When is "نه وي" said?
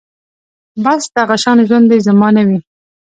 2.37-2.59